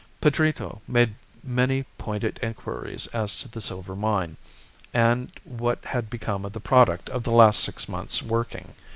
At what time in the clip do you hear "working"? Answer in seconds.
8.23-8.73